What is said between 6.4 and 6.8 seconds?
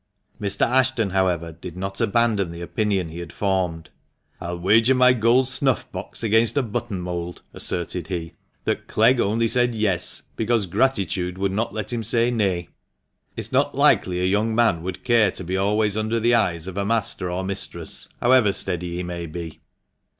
a